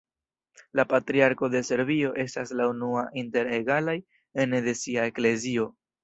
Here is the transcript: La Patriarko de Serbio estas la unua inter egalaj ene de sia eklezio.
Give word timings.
La 0.79 0.83
Patriarko 0.93 1.49
de 1.55 1.59
Serbio 1.67 2.07
estas 2.23 2.53
la 2.61 2.65
unua 2.71 3.03
inter 3.25 3.49
egalaj 3.61 3.95
ene 4.45 4.63
de 4.69 4.75
sia 4.85 5.05
eklezio. 5.11 5.67